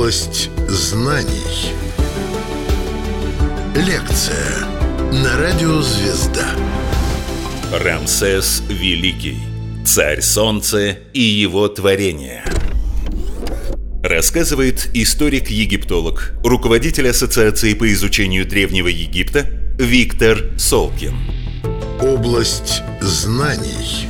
[0.00, 1.74] Область знаний.
[3.76, 4.66] Лекция
[5.12, 6.46] на радио «Звезда».
[7.70, 9.36] Рамсес Великий.
[9.84, 12.42] Царь Солнца и его творение.
[14.02, 21.14] Рассказывает историк-египтолог, руководитель Ассоциации по изучению Древнего Египта Виктор Солкин.
[22.00, 24.08] Область знаний.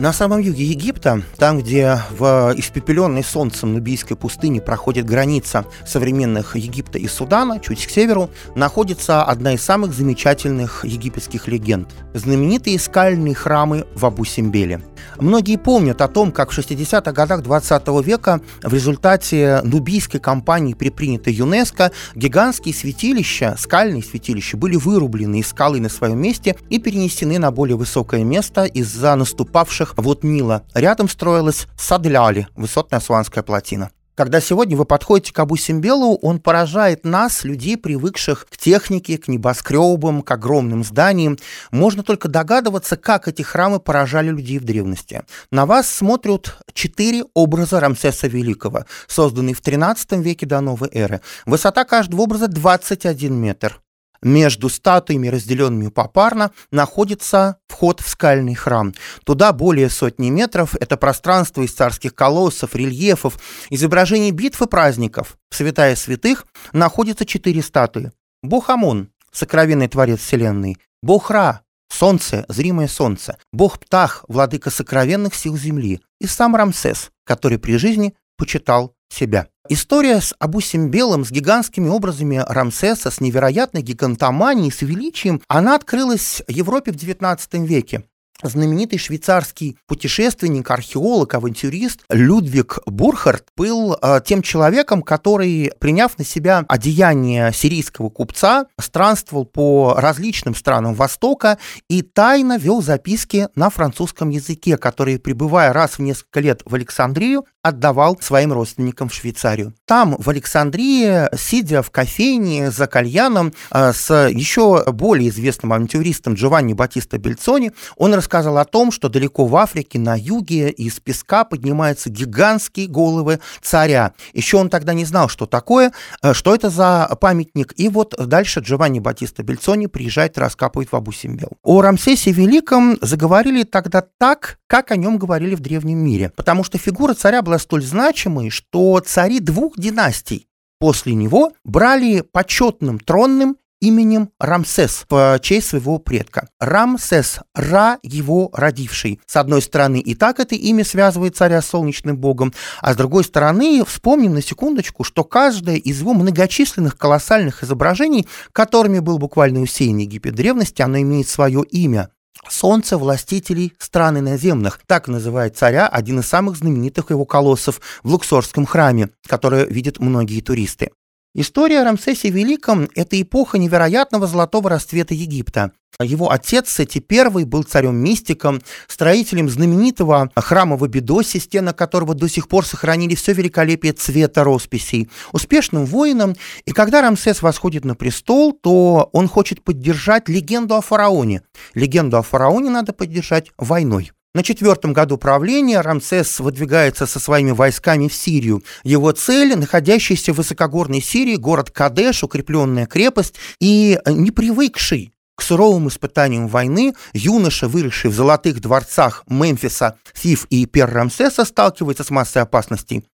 [0.00, 6.98] На самом юге Египта, там, где в испепеленной солнцем Нубийской пустыне проходит граница современных Египта
[6.98, 13.86] и Судана, чуть к северу, находится одна из самых замечательных египетских легенд– знаменитые скальные храмы
[13.94, 14.82] в Абу-Симбеле.
[15.18, 21.32] Многие помнят о том, как в 60-х годах 20 века в результате нубийской кампании, предпринятой
[21.32, 27.50] ЮНЕСКО, гигантские святилища, скальные святилища, были вырублены из скалы на своем месте и перенесены на
[27.50, 30.62] более высокое место из-за наступавших вод Нила.
[30.74, 33.90] Рядом строилась Садляли, высотная асуанская плотина.
[34.20, 39.28] Когда сегодня вы подходите к Абу Симбелу, он поражает нас, людей, привыкших к технике, к
[39.28, 41.38] небоскребам, к огромным зданиям.
[41.70, 45.22] Можно только догадываться, как эти храмы поражали людей в древности.
[45.50, 51.22] На вас смотрят четыре образа Рамсеса Великого, созданные в 13 веке до новой эры.
[51.46, 53.80] Высота каждого образа 21 метр.
[54.22, 58.92] Между статуями, разделенными попарно, находится вход в скальный храм.
[59.24, 60.74] Туда более сотни метров.
[60.78, 63.38] Это пространство из царских колоссов, рельефов,
[63.70, 65.38] изображений битв и праздников.
[65.50, 68.12] В святая святых находятся четыре статуи.
[68.42, 70.76] Бог Амон, сокровенный творец вселенной.
[71.02, 73.38] Бог Ра, солнце, зримое солнце.
[73.52, 76.02] Бог Птах, владыка сокровенных сил земли.
[76.20, 79.48] И сам Рамсес, который при жизни почитал себя.
[79.68, 86.42] История с Абусим Белым, с гигантскими образами Рамсеса, с невероятной гигантоманией, с величием, она открылась
[86.48, 88.04] Европе в XIX веке
[88.42, 96.64] знаменитый швейцарский путешественник, археолог, авантюрист Людвиг Бурхард был э, тем человеком, который, приняв на себя
[96.68, 104.76] одеяние сирийского купца, странствовал по различным странам Востока и тайно вел записки на французском языке,
[104.76, 109.74] которые, пребывая раз в несколько лет в Александрию, отдавал своим родственникам в Швейцарию.
[109.86, 116.72] Там, в Александрии, сидя в кофейне за кальяном э, с еще более известным авантюристом Джованни
[116.72, 122.08] Батиста Бельцони, он рассказал о том, что далеко в Африке, на юге, из песка поднимаются
[122.08, 124.12] гигантские головы царя.
[124.32, 127.74] Еще он тогда не знал, что такое, э, что это за памятник.
[127.76, 131.52] И вот дальше Джованни Батиста Бельцони приезжает и раскапывает в Абу-Симбел.
[131.62, 136.32] О Рамсесе Великом заговорили тогда так, как о нем говорили в древнем мире.
[136.36, 140.46] Потому что фигура царя была столь значимой, что цари двух династий
[140.78, 146.48] после него брали почетным тронным именем Рамсес в честь своего предка.
[146.58, 149.20] Рамсес, Ра его родивший.
[149.26, 153.24] С одной стороны, и так это имя связывает царя с солнечным богом, а с другой
[153.24, 159.98] стороны, вспомним на секундочку, что каждое из его многочисленных колоссальных изображений, которыми был буквально усеян
[159.98, 162.10] Египет древности, оно имеет свое имя.
[162.48, 164.80] Солнце властителей стран иноземных.
[164.86, 170.40] Так называет царя один из самых знаменитых его колоссов в Луксорском храме, который видят многие
[170.40, 170.90] туристы.
[171.34, 175.72] История о Рамсесе Великом– это эпоха невероятного золотого расцвета Египта.
[175.98, 182.48] Его отец Сети I был царем-мистиком, строителем знаменитого храма в Абидосе, стены которого до сих
[182.48, 186.36] пор сохранили все великолепие цвета росписей, успешным воином.
[186.64, 191.42] И когда Рамсес восходит на престол, то он хочет поддержать легенду о фараоне.
[191.74, 194.12] Легенду о фараоне надо поддержать войной.
[194.32, 198.62] На четвертом году правления Рамсес выдвигается со своими войсками в Сирию.
[198.84, 205.88] Его цель– находящийся в высокогорной Сирии город Кадеш, укрепленная крепость и не привыкший к суровым
[205.88, 213.06] испытаниям войны юноша, выросший в золотых дворцах Мемфиса, Фиф и Пер-Рамсеса, сталкивается с массой опасностей.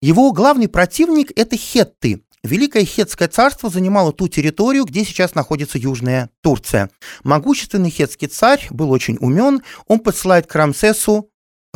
[0.00, 6.28] Его главный противник– это хетты, Великое Хетское царство занимало ту территорию, где сейчас находится Южная
[6.42, 6.90] Турция.
[7.22, 11.30] Могущественный хетский царь был очень умен, он подсылает к Рамсесу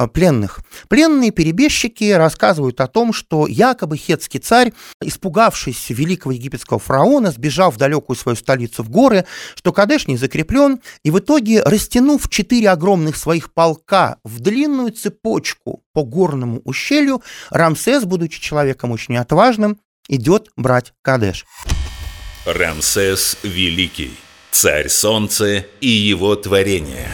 [0.06, 0.60] пленных.
[0.88, 4.72] Пленные перебежчики рассказывают о том, что якобы хетский царь,
[5.02, 9.24] испугавшись великого египетского фараона, сбежал в далекую свою столицу в горы,
[9.54, 15.82] что Кадеш не закреплен, и в итоге, растянув четыре огромных своих полка в длинную цепочку
[15.92, 19.78] по горному ущелью, Рамсес, будучи человеком очень отважным,
[20.08, 21.44] идет брать Кадеш.
[22.44, 24.12] Рамсес Великий,
[24.50, 27.10] царь солнца и его творение.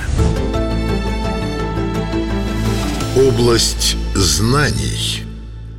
[3.35, 5.25] Область знаний.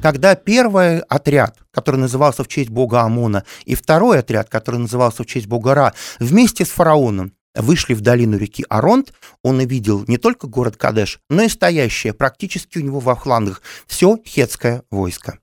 [0.02, 5.25] Когда первый отряд, который назывался в честь бога Амона, и второй отряд, который назывался в
[5.25, 10.48] честь бога Ра, вместе с фараоном вышли в долину реки Аронт, он увидел не только
[10.48, 15.40] город Кадеш, но и стоящее практически у него во флангах все хетское войско.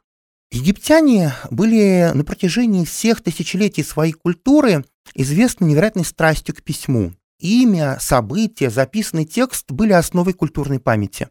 [0.51, 4.85] Египтяне были на протяжении всех тысячелетий своей культуры
[5.15, 7.15] известны невероятной страстью к письму.
[7.39, 11.29] Имя, события, записанный текст были основой культурной памяти.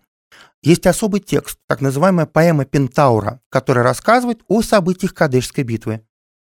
[0.63, 6.05] Есть особый текст, так называемая поэма Пентаура, которая рассказывает о событиях Кадешской битвы.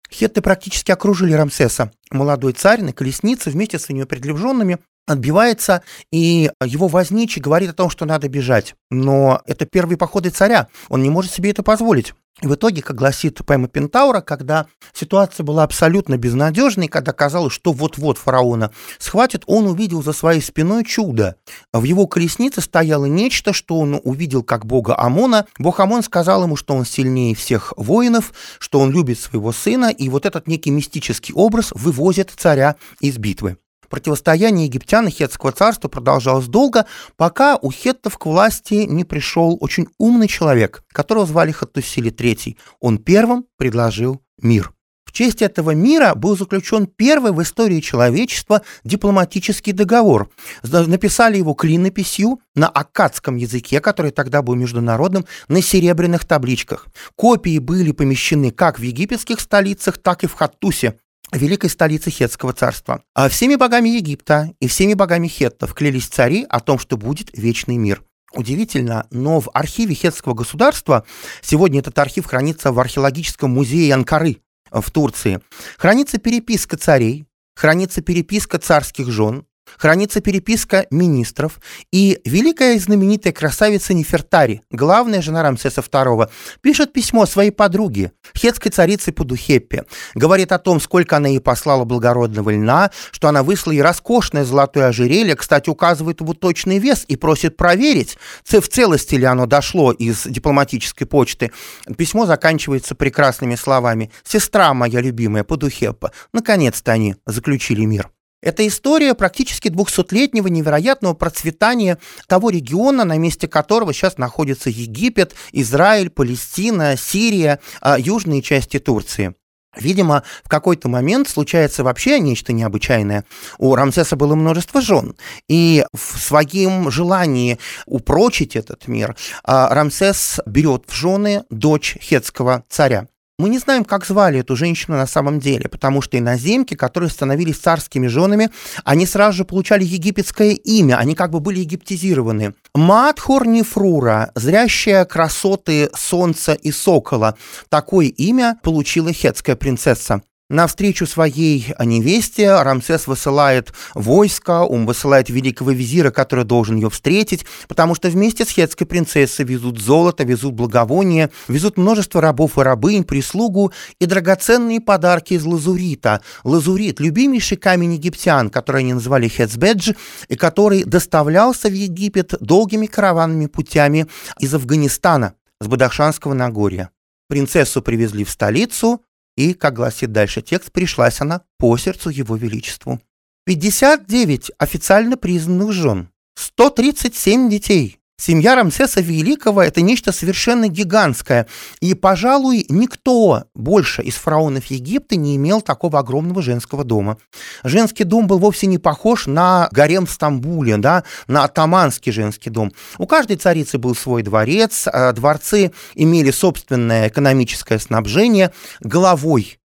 [0.10, 1.92] Хетты практически окружили Рамсеса.
[2.12, 5.82] Молодой царь на колеснице вместе с своими приближенными отбивается,
[6.12, 8.76] и его возничий говорит о том, что надо бежать.
[8.92, 12.14] Но это первые походы царя, он не может себе это позволить.
[12.42, 17.72] И в итоге, как гласит поэма Пентаура, когда ситуация была абсолютно безнадежной, когда казалось, что
[17.74, 21.38] вот-вот фараона схватит, он увидел за своей спиной чудо.
[21.74, 25.48] В его колеснице стояло нечто, что он увидел как бога Амона.
[25.58, 30.08] Бог Амон сказал ему, что он сильнее всех воинов, что он любит своего сына, и
[30.08, 33.58] вот этот некий мистический образ вывозит царя из битвы.
[33.90, 36.86] Противостояние египтян и хетского царства продолжалось долго,
[37.16, 42.58] пока у хеттов к власти не пришел очень умный человек, которого звали Хаттусили III.
[42.80, 44.74] Он первым предложил мир.
[45.08, 50.30] В честь этого мира был заключен первый в истории человечества дипломатический договор.
[50.64, 56.88] Написали его клинописью на аккадском языке, который тогда был международным, на серебряных табличках.
[57.16, 61.00] Копии были помещены как в египетских столицах, так и в Хаттусе,
[61.32, 63.04] великой столицы Хетского царства.
[63.14, 67.78] А всеми богами Египта и всеми богами хеттов клялись цари о том, что будет вечный
[67.78, 68.04] мир.
[68.34, 71.06] Удивительно, но в архиве Хетского государства,
[71.42, 74.38] сегодня этот архив хранится в археологическом музее Анкары
[74.70, 75.40] в Турции,
[75.78, 77.26] хранится переписка царей,
[77.56, 79.46] хранится переписка царских жен,
[79.78, 81.60] хранится переписка министров,
[81.92, 86.30] и великая и знаменитая красавица Нефертари, главная жена Рамсеса II,
[86.62, 89.86] пишет письмо своей подруге, хетской царице Пудухеппе,
[90.16, 94.88] говорит о том, сколько она ей послала благородного льна, что она выслала ей роскошное золотое
[94.88, 100.24] ожерелье, кстати, указывает его точный вес и просит проверить, в целости ли оно дошло из
[100.26, 101.52] дипломатической почты.
[101.98, 108.10] Письмо заканчивается прекрасными словами «Сестра моя любимая Пудухеппа, наконец-то они заключили мир».
[108.48, 111.98] Это история практически 200-летнего невероятного процветания
[112.30, 119.36] того региона, на месте которого сейчас находится Египет, Израиль, Палестина, Сирия, а, южные части Турции.
[119.76, 123.26] Видимо, в какой-то момент случается вообще нечто необычайное.
[123.58, 125.18] У Рамсеса было множество жен,
[125.50, 133.08] и в своем желании упрочить этот мир а, Рамсес берет в жены дочь хетского царя.
[133.40, 137.60] Мы не знаем, как звали эту женщину на самом деле, потому что иноземки, которые становились
[137.60, 138.50] царскими женами,
[138.84, 142.56] они сразу же получали египетское имя, они как бы были египтизированы.
[142.74, 147.38] Мадхур Нефрура, зрящая красоты солнца и сокола,
[147.70, 150.24] такое имя получила хетская принцесса.
[150.50, 157.46] На встречу своей невесте Рамсес высылает войско, он высылает великого визира, который должен ее встретить,
[157.68, 163.04] потому что вместе с хетской принцессой везут золото, везут благовония, везут множество рабов и рабынь,
[163.04, 166.22] прислугу и драгоценные подарки из лазурита.
[166.46, 169.96] Лазурит– любимейший камень египтян, который они называли хетсбедж,
[170.30, 174.08] и который доставлялся в Египет долгими караванными путями
[174.40, 176.90] из Афганистана, с Бадахшанского Нагорья.
[177.28, 179.02] Принцессу привезли в столицу–
[179.38, 183.00] и, как гласит дальше текст, пришлась она по сердцу его величеству.
[183.46, 191.48] 59 официально признанных жен, 137 детей, Семья Рамсеса Великого– это нечто совершенно гигантское.
[191.82, 197.20] И, пожалуй, никто больше из фараонов Египта не имел такого огромного женского дома.
[197.64, 202.74] Женский дом был вовсе не похож на гарем в Стамбуле, да, на атаманский женский дом.
[202.98, 208.52] У каждой царицы был свой дворец, а дворцы имели собственное экономическое снабжение.
[208.82, 209.60] Головой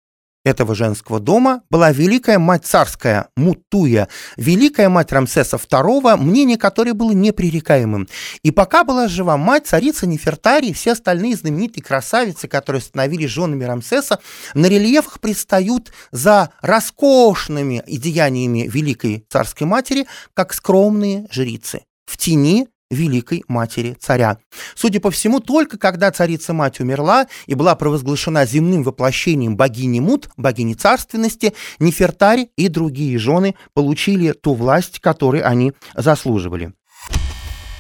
[0.45, 7.13] этого женского дома была великая мать царская Мутуя, великая мать Рамсеса II, мнение которой было
[7.13, 8.09] непререкаемым.
[8.43, 14.19] И пока была жива мать, царица Нефертари, все остальные знаменитые красавицы, которые становились женами Рамсеса,
[14.55, 23.43] на рельефах предстают за роскошными идеяниями великой царской матери, как скромные жрицы в тени великой
[23.49, 24.39] матери царя.
[24.75, 30.75] Судя по всему, только когда царица-мать умерла и была провозглашена земным воплощением богини Мут, богини
[30.75, 36.73] царственности, Нефертари и другие жены получили ту власть, которой они заслуживали.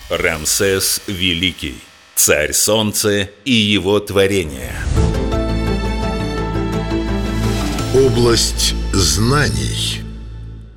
[0.08, 1.76] Рамсес Великий,
[2.14, 4.74] царь солнца и его творение.
[7.94, 10.02] Область знаний–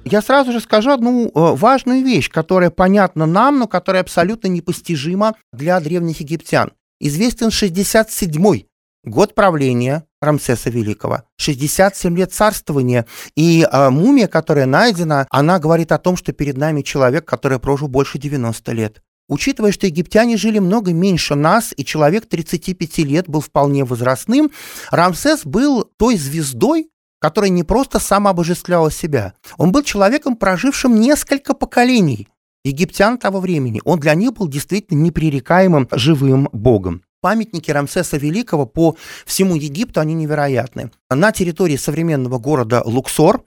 [0.05, 5.35] я сразу же скажу одну э, важную вещь, которая понятна нам, но которая абсолютно непостижима
[5.51, 6.71] для древних египтян.
[6.99, 8.67] Известен 67-й
[9.03, 11.23] год правления Рамсеса Великого.
[11.37, 13.05] 67 лет царствования.
[13.35, 17.87] И э, мумия, которая найдена, она говорит о том, что перед нами человек, который прожил
[17.87, 19.01] больше 90 лет.
[19.27, 24.51] Учитывая, что египтяне жили много меньше нас, и человек 35 лет был вполне возрастным,
[24.91, 29.33] Рамсес был той звездой, которая не просто сам обожествляла себя.
[29.57, 32.27] Он был человеком, прожившим несколько поколений
[32.63, 33.81] египтян того времени.
[33.85, 37.03] Он для них был действительно непререкаемым живым богом.
[37.21, 38.95] Памятники Рамсеса Великого по
[39.25, 40.91] всему Египту, они невероятны.
[41.09, 43.41] На территории современного города Луксор,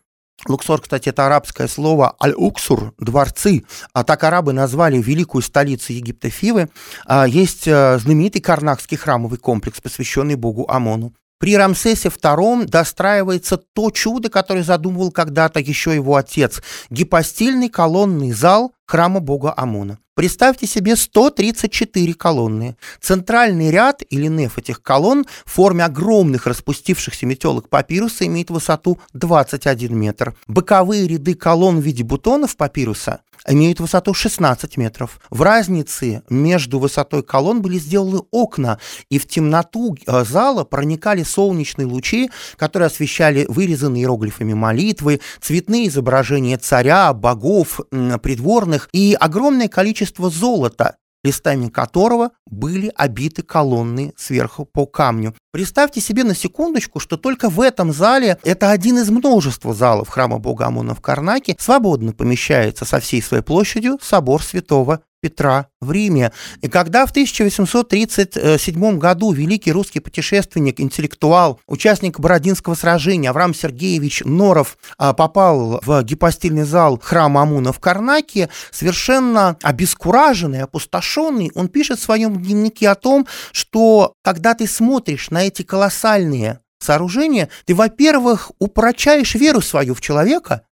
[0.46, 3.64] Луксор, кстати, это арабское слово «аль-уксур»– дворцы.
[3.92, 6.68] А так арабы назвали великую столицу Египта Фивы.
[7.06, 11.12] А есть э, знаменитый Карнакский храмовый комплекс, посвященный богу Амону.
[11.38, 18.72] При Рамсесе II достраивается то чудо, которое задумывал когда-то еще его отец– гипостильный колонный зал
[18.86, 19.98] храма бога Амона.
[20.14, 22.76] Представьте себе 134 колонны.
[23.00, 29.96] Центральный ряд или неф этих колонн в форме огромных распустившихся метелок папируса имеет высоту 21
[29.96, 30.34] метр.
[30.48, 35.20] Боковые ряды колонн в виде бутонов папируса имеют высоту 16 метров.
[35.30, 38.78] В разнице между высотой колонн были сделаны окна,
[39.10, 46.58] и в темноту э, зала проникали солнечные лучи, которые освещали вырезанные иероглифами молитвы, цветные изображения
[46.58, 47.80] царя, богов,
[48.22, 55.34] придворных и огромное количество золота, листами которого были обиты колонны сверху по камню.
[55.52, 60.38] Представьте себе на секундочку, что только в этом зале, это один из множества залов храма
[60.38, 66.32] бога Амона в Карнаке, свободно помещается со всей своей площадью собор святого Петра в Риме.
[66.60, 74.78] И когда в 1837 году великий русский путешественник, интеллектуал, участник Бородинского сражения Авраам Сергеевич Норов
[74.96, 82.02] а, попал в гипостильный зал храма Амуна в Карнаке, совершенно обескураженный, опустошенный, он пишет в
[82.02, 89.34] своем дневнике о том, что когда ты смотришь на эти колоссальные сооружения, ты, во-первых, упрочаешь
[89.34, 90.62] веру свою в человека,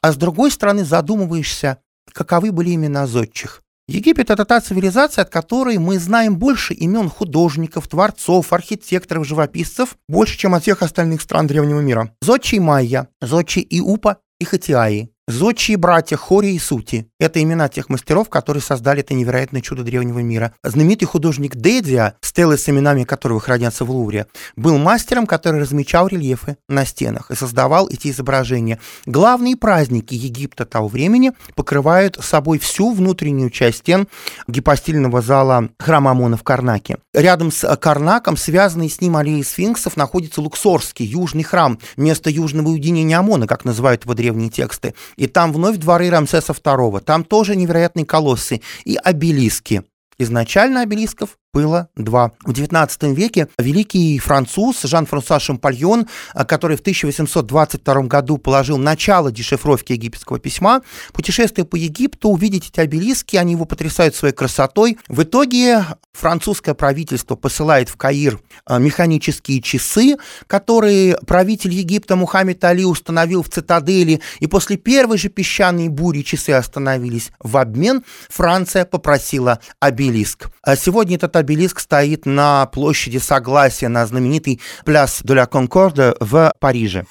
[0.00, 1.78] а с другой стороны задумываешься,
[2.12, 3.62] каковы были имена зодчих.
[3.88, 10.36] Египет– это та цивилизация, от которой мы знаем больше имен художников, творцов, архитекторов, живописцев, больше,
[10.36, 12.12] чем от всех остальных стран древнего мира.
[12.20, 15.10] Зодчий Майя, Зодчий Иупа и Хатиаи.
[15.28, 20.20] Зодчие братья Хори и Сути– это имена тех мастеров, которые создали это невероятное чудо древнего
[20.20, 20.52] мира.
[20.62, 26.58] Знаменитый художник Дедия, стелы с именами которого хранятся в Лувре, был мастером, который размечал рельефы
[26.68, 28.78] на стенах и создавал эти изображения.
[29.04, 34.06] Главные праздники Египта того времени покрывают собой всю внутреннюю часть стен
[34.46, 36.98] гипостильного зала храма Амона в Карнаке.
[37.12, 43.18] Рядом с Карнаком, связанный с ним аллеей сфинксов, находится Луксорский, южный храм, место южного уединения
[43.18, 44.94] Амона, как называют его древние тексты.
[45.16, 47.00] И там вновь дворы Рамсеса II.
[47.00, 49.84] Там тоже невероятные колоссы и обелиски.
[50.18, 52.32] Изначально обелисков было два.
[52.44, 59.92] В XIX веке великий француз Жан-Франсуа Шампальон, а, который в 1822 году положил начало дешифровки
[59.92, 60.82] египетского письма,
[61.14, 64.98] путешествуя по Египту, увидеть эти обелиски, они его потрясают своей красотой.
[65.08, 72.84] В итоге французское правительство посылает в Каир а, механические часы, которые правитель Египта Мухаммед Али
[72.84, 77.30] установил в цитадели, и после первой же песчаной бури часы остановились.
[77.40, 80.50] В обмен Франция попросила обелиск.
[80.60, 81.45] А сегодня этот обелиск
[81.78, 87.04] стоит на площади Согласия, на знаменитый пляс де ла Конкорде в Париже.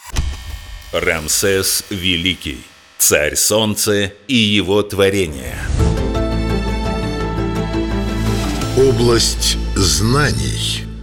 [0.92, 2.64] Рамсес Великий.
[2.98, 5.58] Царь Солнца и его творение.
[8.78, 10.86] Область знаний–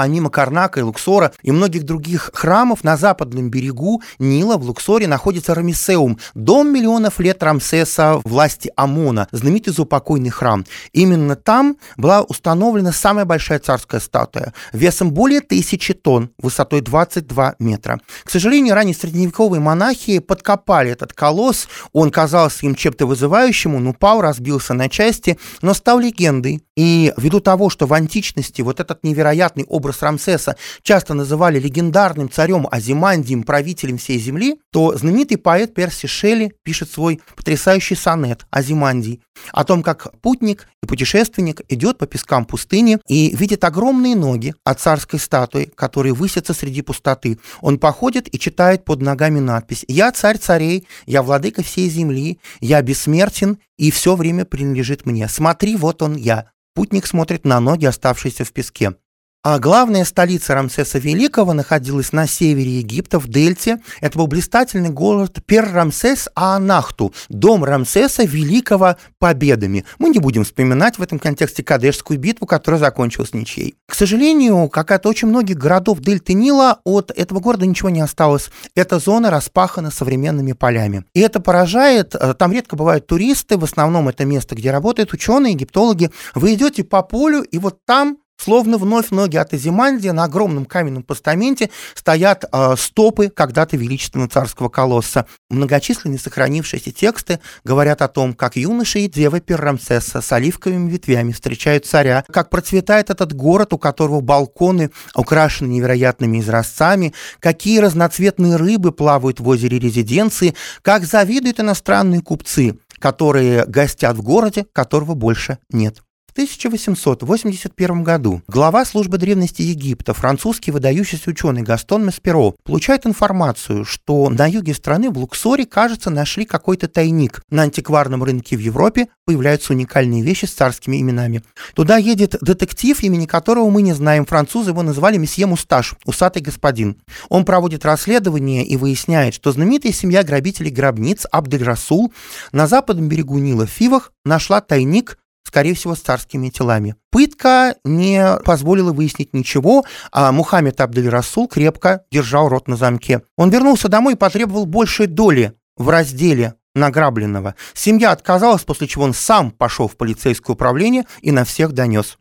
[0.00, 5.54] помимо Карнака и Луксора и многих других храмов на западном берегу Нила в Луксоре находится
[5.54, 10.64] Рамисеум, дом миллионов лет Рамсеса власти Амона, знаменитый заупокойный храм.
[10.94, 18.00] Именно там была установлена самая большая царская статуя, весом более тысячи тонн, высотой 22 метра.
[18.24, 24.22] К сожалению, ранее средневековые монахи подкопали этот колосс, он казался им чем-то вызывающим, он упал,
[24.22, 26.62] разбился на части, но стал легендой.
[26.74, 32.30] И ввиду того, что в античности вот этот невероятный образ образ Рамсеса часто называли легендарным
[32.30, 39.20] царем Азимандием, правителем всей земли, то знаменитый поэт Перси Шелли пишет свой потрясающий сонет «Азимандий»
[39.52, 44.80] о том, как путник и путешественник идет по пескам пустыни и видит огромные ноги от
[44.80, 47.38] царской статуи, которые высятся среди пустоты.
[47.60, 52.82] Он походит и читает под ногами надпись «Я царь царей, я владыка всей земли, я
[52.82, 55.28] бессмертен, и все время принадлежит мне.
[55.28, 56.50] Смотри, вот он я».
[56.74, 58.94] Путник смотрит на ноги, оставшиеся в песке.
[59.42, 63.78] А главная столица Рамсеса Великого находилась на севере Египта, в Дельте.
[64.02, 69.86] Это был блистательный город Пер-Рамсес Аанахту, дом Рамсеса Великого победами.
[69.98, 73.76] Мы не будем вспоминать в этом контексте Кадешскую битву, которая закончилась ничьей.
[73.88, 78.50] К сожалению, как от очень многих городов Дельты Нила, от этого города ничего не осталось.
[78.74, 81.06] Эта зона распахана современными полями.
[81.14, 82.14] И это поражает.
[82.38, 86.10] Там редко бывают туристы, в основном это место, где работают ученые, египтологи.
[86.34, 91.02] Вы идете по полю, и вот там Словно вновь ноги от Азимандии на огромном каменном
[91.02, 95.26] постаменте стоят э, стопы когда-то величественного царского колосса.
[95.50, 101.84] Многочисленные сохранившиеся тексты говорят о том, как юноши и девы Перрамсеса с оливковыми ветвями встречают
[101.84, 109.40] царя, как процветает этот город, у которого балконы украшены невероятными изразцами, какие разноцветные рыбы плавают
[109.40, 116.02] в озере резиденции, как завидуют иностранные купцы, которые гостят в городе, которого больше нет.
[116.30, 124.30] В 1881 году глава службы древности Египта, французский выдающийся ученый Гастон Месперо, получает информацию, что
[124.30, 127.42] на юге страны в Луксоре, кажется, нашли какой-то тайник.
[127.50, 131.42] На антикварном рынке в Европе появляются уникальные вещи с царскими именами.
[131.74, 134.24] Туда едет детектив, имени которого мы не знаем.
[134.24, 136.96] Французы его назвали месье Мусташ, усатый господин.
[137.28, 142.12] Он проводит расследование и выясняет, что знаменитая семья грабителей гробниц Абдель-Расул
[142.52, 145.16] на западном берегу Нила в Фивах нашла тайник
[145.50, 146.94] скорее всего, с царскими телами.
[147.10, 153.22] Пытка не позволила выяснить ничего, а Мухаммед Абдель-Расул крепко держал рот на замке.
[153.36, 157.56] Он вернулся домой и потребовал большей доли в разделе награбленного.
[157.74, 162.16] Семья отказалась, после чего он сам пошел в полицейское управление и на всех донес.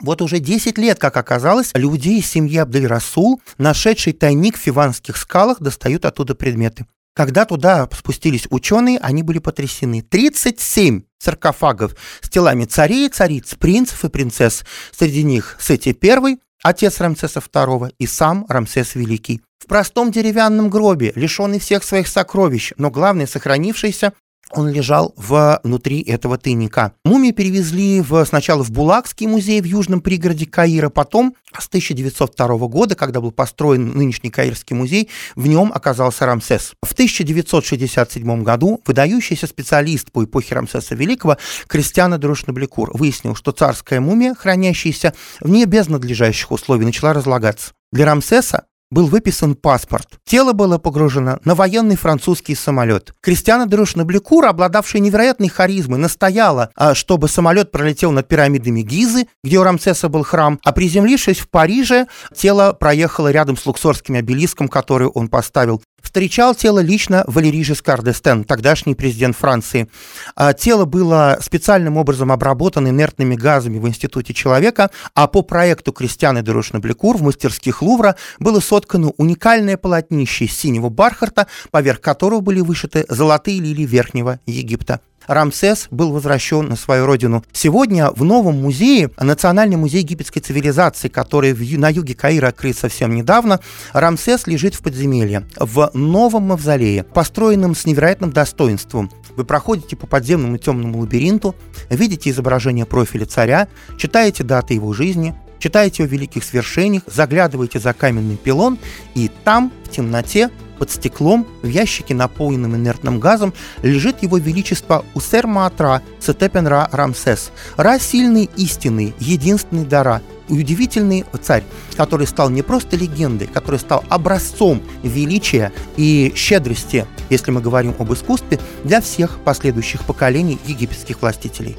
[0.00, 5.60] Вот уже 10 лет, как оказалось, люди из семьи Абдель-Расул, нашедшие тайник в Фиванских скалах,
[5.60, 6.86] достают оттуда предметы.
[7.14, 10.00] Когда туда спустились ученые, они были потрясены.
[10.00, 14.64] 37 саркофагов с телами царей, цариц, принцев и принцесс.
[14.90, 19.40] Среди них Сети I, отец Рамсеса II и сам Рамсес Великий.
[19.58, 24.14] В простом деревянном гробе, лишенный всех своих сокровищ, но главное сохранившийся,
[24.52, 26.92] он лежал внутри этого тайника.
[27.04, 32.94] Мумию перевезли в, сначала в Булакский музей в южном пригороде Каира, потом с 1902 года,
[32.94, 36.72] когда был построен нынешний Каирский музей, в нем оказался Рамсес.
[36.82, 44.34] В 1967 году выдающийся специалист по эпохе Рамсеса Великого Кристиана Друшнабликур выяснил, что царская мумия,
[44.34, 47.72] хранящаяся в ней без надлежащих условий, начала разлагаться.
[47.92, 50.18] Для Рамсеса был выписан паспорт.
[50.24, 53.14] Тело было погружено на военный французский самолет.
[53.20, 59.62] Кристиана Дрюшна-Блекур, обладавшая невероятной харизмой, настояла, а, чтобы самолет пролетел над пирамидами Гизы, где у
[59.62, 65.28] Рамсеса был храм, а приземлившись в Париже, тело проехало рядом с луксорским обелиском, который он
[65.28, 65.82] поставил.
[66.02, 69.88] Встречал тело лично Валерий Жескар д'Эстен, тогдашний президент Франции.
[70.34, 76.42] А, тело было специальным образом обработано инертными газами в Институте человека, а по проекту Кристианы
[76.42, 83.60] Дерушна-Блекур в мастерских Лувра было соткано уникальное полотнище синего бархата, поверх которого были вышиты золотые
[83.60, 85.00] лилии Верхнего Египта.
[85.30, 87.44] Рамсес был возвращен на свою родину.
[87.52, 93.14] Сегодня в новом музее, Национальный музей египетской цивилизации, который в, на юге Каира открыт совсем
[93.14, 93.60] недавно,
[93.92, 99.08] Рамсес лежит в подземелье, в новом мавзолее, построенном с невероятным достоинством.
[99.36, 101.54] Вы проходите по подземному темному лабиринту,
[101.90, 108.36] видите изображение профиля царя, читаете даты его жизни, читаете о великих свершениях, заглядываете за каменный
[108.36, 108.78] пилон,
[109.14, 115.46] и там, в темноте, под стеклом, в ящике, наполненном инертным газом, лежит его величество Усер
[115.46, 117.52] Маатра Сетепенра Рамсес.
[117.76, 121.64] Ра сильный, истинный, единственный дара, удивительный царь,
[121.96, 128.12] который стал не просто легендой, который стал образцом величия и щедрости, если мы говорим об
[128.14, 131.76] искусстве, для всех последующих поколений египетских властителей.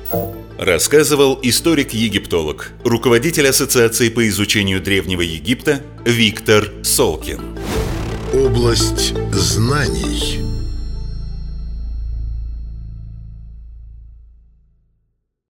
[0.59, 7.57] Рассказывал историк-египтолог, руководитель Ассоциации по изучению Древнего Египта Виктор Солкин.
[8.33, 10.50] Область знаний.